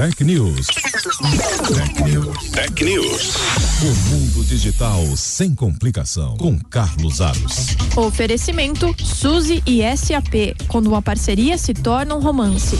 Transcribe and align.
Tech 0.00 0.24
News. 0.24 0.66
Tech 0.66 2.02
News. 2.02 2.50
Tech 2.52 2.82
News. 2.82 3.34
O 3.82 3.94
mundo 4.08 4.44
digital 4.46 5.04
sem 5.14 5.54
complicação. 5.54 6.38
Com 6.38 6.58
Carlos 6.58 7.20
Aros. 7.20 7.76
Oferecimento 7.94 8.94
Suzy 8.98 9.62
e 9.66 9.82
SAP. 9.94 10.56
Quando 10.68 10.86
uma 10.86 11.02
parceria 11.02 11.58
se 11.58 11.74
torna 11.74 12.14
um 12.14 12.18
romance. 12.18 12.78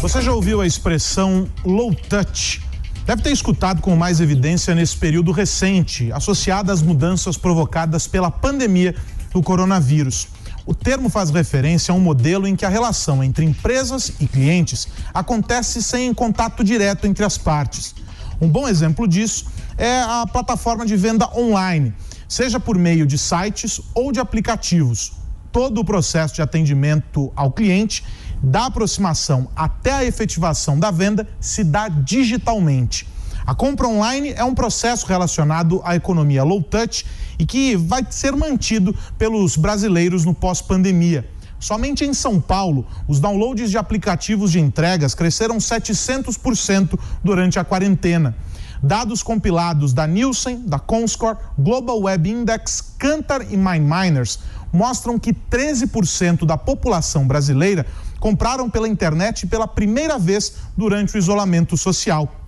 Você 0.00 0.22
já 0.22 0.32
ouviu 0.32 0.60
a 0.60 0.66
expressão 0.66 1.48
low 1.64 1.92
touch? 1.92 2.62
Deve 3.04 3.22
ter 3.22 3.32
escutado 3.32 3.82
com 3.82 3.96
mais 3.96 4.20
evidência 4.20 4.76
nesse 4.76 4.96
período 4.96 5.32
recente, 5.32 6.12
associada 6.12 6.72
às 6.72 6.82
mudanças 6.82 7.36
provocadas 7.36 8.06
pela 8.06 8.30
pandemia 8.30 8.94
do 9.32 9.42
coronavírus. 9.42 10.28
O 10.66 10.74
termo 10.74 11.08
faz 11.08 11.30
referência 11.30 11.92
a 11.92 11.94
um 11.94 12.00
modelo 12.00 12.44
em 12.44 12.56
que 12.56 12.66
a 12.66 12.68
relação 12.68 13.22
entre 13.22 13.44
empresas 13.44 14.12
e 14.18 14.26
clientes 14.26 14.88
acontece 15.14 15.80
sem 15.80 16.12
contato 16.12 16.64
direto 16.64 17.06
entre 17.06 17.24
as 17.24 17.38
partes. 17.38 17.94
Um 18.40 18.48
bom 18.48 18.66
exemplo 18.66 19.06
disso 19.06 19.46
é 19.78 20.00
a 20.00 20.26
plataforma 20.26 20.84
de 20.84 20.96
venda 20.96 21.30
online, 21.38 21.94
seja 22.28 22.58
por 22.58 22.76
meio 22.76 23.06
de 23.06 23.16
sites 23.16 23.80
ou 23.94 24.10
de 24.10 24.18
aplicativos. 24.18 25.12
Todo 25.52 25.80
o 25.80 25.84
processo 25.84 26.34
de 26.34 26.42
atendimento 26.42 27.32
ao 27.36 27.52
cliente, 27.52 28.02
da 28.42 28.66
aproximação 28.66 29.48
até 29.54 29.92
a 29.92 30.04
efetivação 30.04 30.80
da 30.80 30.90
venda, 30.90 31.28
se 31.38 31.62
dá 31.62 31.88
digitalmente. 31.88 33.06
A 33.46 33.54
compra 33.54 33.86
online 33.86 34.32
é 34.36 34.42
um 34.42 34.52
processo 34.52 35.06
relacionado 35.06 35.80
à 35.84 35.94
economia 35.94 36.42
low 36.42 36.60
touch 36.60 37.06
e 37.38 37.46
que 37.46 37.76
vai 37.76 38.04
ser 38.10 38.34
mantido 38.34 38.92
pelos 39.16 39.56
brasileiros 39.56 40.24
no 40.24 40.34
pós-pandemia. 40.34 41.30
Somente 41.60 42.04
em 42.04 42.12
São 42.12 42.40
Paulo, 42.40 42.84
os 43.06 43.20
downloads 43.20 43.70
de 43.70 43.78
aplicativos 43.78 44.50
de 44.50 44.58
entregas 44.58 45.14
cresceram 45.14 45.58
700% 45.58 46.98
durante 47.22 47.56
a 47.56 47.64
quarentena. 47.64 48.36
Dados 48.82 49.22
compilados 49.22 49.92
da 49.92 50.08
Nielsen, 50.08 50.62
da 50.66 50.80
Comscore, 50.80 51.38
Global 51.56 52.00
Web 52.00 52.28
Index, 52.28 52.94
Kantar 52.98 53.42
e 53.42 53.56
MindMiners 53.56 54.40
mostram 54.72 55.20
que 55.20 55.32
13% 55.32 56.44
da 56.44 56.58
população 56.58 57.24
brasileira 57.28 57.86
compraram 58.18 58.68
pela 58.68 58.88
internet 58.88 59.46
pela 59.46 59.68
primeira 59.68 60.18
vez 60.18 60.54
durante 60.76 61.14
o 61.14 61.18
isolamento 61.18 61.76
social. 61.76 62.45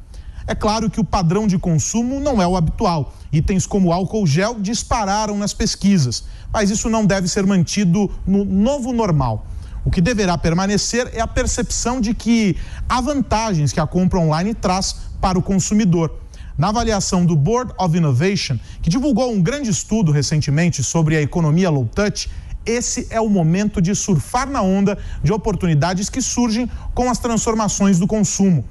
É 0.49 0.55
claro 0.55 0.89
que 0.89 0.99
o 0.99 1.05
padrão 1.05 1.47
de 1.47 1.59
consumo 1.59 2.19
não 2.19 2.41
é 2.41 2.47
o 2.49 2.57
habitual. 2.57 3.13
Itens 3.31 3.67
como 3.67 3.93
álcool 3.93 4.27
gel 4.27 4.59
dispararam 4.59 5.37
nas 5.37 5.53
pesquisas, 5.53 6.25
mas 6.51 6.71
isso 6.71 6.89
não 6.89 7.05
deve 7.05 7.29
ser 7.29 7.45
mantido 7.45 8.11
no 8.27 8.47
novo 8.47 8.91
normal. 8.91 9.47
O 9.85 9.91
que 9.91 10.01
deverá 10.01 10.39
permanecer 10.39 11.11
é 11.13 11.21
a 11.21 11.27
percepção 11.27 12.01
de 12.01 12.15
que 12.15 12.57
há 12.89 12.99
vantagens 12.99 13.75
que 13.75 13.79
a 13.79 13.87
compra 13.87 14.19
online 14.19 14.55
traz 14.55 14.97
para 15.21 15.39
o 15.39 15.43
consumidor. 15.43 16.19
Na 16.57 16.71
avaliação 16.71 17.27
do 17.27 17.37
Board 17.37 17.75
of 17.79 17.95
Innovation, 17.95 18.59
que 18.81 18.89
divulgou 18.89 19.31
um 19.31 19.43
grande 19.43 19.69
estudo 19.69 20.11
recentemente 20.11 20.83
sobre 20.83 21.15
a 21.15 21.21
economia 21.21 21.69
low 21.69 21.85
touch, 21.85 22.31
esse 22.65 23.07
é 23.11 23.21
o 23.21 23.29
momento 23.29 23.83
de 23.83 23.95
surfar 23.95 24.49
na 24.49 24.63
onda 24.63 24.97
de 25.23 25.31
oportunidades 25.31 26.09
que 26.09 26.23
surgem 26.23 26.71
com 26.95 27.11
as 27.11 27.19
transformações 27.19 27.99
do 27.99 28.07
consumo. 28.07 28.65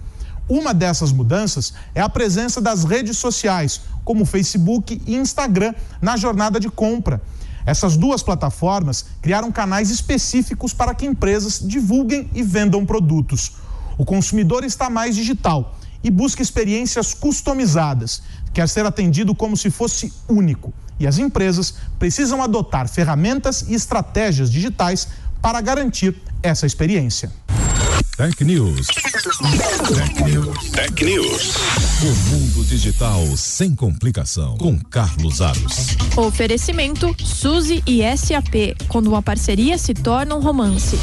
Uma 0.50 0.74
dessas 0.74 1.12
mudanças 1.12 1.74
é 1.94 2.02
a 2.02 2.08
presença 2.08 2.62
das 2.62 2.86
redes 2.86 3.18
sociais, 3.18 3.82
como 4.06 4.26
Facebook 4.26 5.02
e 5.06 5.16
Instagram, 5.16 5.74
na 6.02 6.16
jornada 6.16 6.60
de 6.60 6.70
compra. 6.70 7.22
Essas 7.66 7.98
duas 7.98 8.24
plataformas 8.24 9.06
criaram 9.22 9.52
canais 9.52 9.90
específicos 9.90 10.74
para 10.74 10.96
que 10.96 11.06
empresas 11.06 11.60
divulguem 11.60 12.30
e 12.34 12.42
vendam 12.42 12.86
produtos. 12.86 13.54
O 13.98 14.06
consumidor 14.06 14.64
está 14.64 14.90
mais 14.90 15.16
digital 15.16 15.78
e 16.02 16.10
busca 16.10 16.42
experiências 16.42 17.14
customizadas, 17.14 18.22
quer 18.54 18.70
ser 18.70 18.86
atendido 18.86 19.36
como 19.36 19.58
se 19.58 19.70
fosse 19.70 20.14
único. 20.30 20.74
E 20.98 21.06
as 21.06 21.18
empresas 21.18 21.74
precisam 22.00 22.42
adotar 22.42 22.88
ferramentas 22.88 23.66
e 23.68 23.74
estratégias 23.74 24.50
digitais 24.50 25.10
para 25.42 25.60
garantir 25.60 26.16
essa 26.42 26.66
experiência. 26.66 27.32
Tech 28.18 28.44
News. 28.44 28.88
Tech 28.88 30.24
News. 30.24 30.72
Tech 30.72 31.06
News. 31.06 31.56
O 32.02 32.32
mundo 32.32 32.66
digital 32.66 33.22
sem 33.38 33.76
complicação. 33.76 34.58
Com 34.58 34.80
Carlos 34.80 35.40
Aros. 35.40 35.96
Oferecimento 36.18 37.16
Suzy 37.24 37.84
e 37.86 38.02
SAP. 38.18 38.76
Quando 38.88 39.06
uma 39.06 39.22
parceria 39.22 39.78
se 39.78 39.94
torna 39.94 40.36
um 40.36 40.40
romance. 40.40 40.98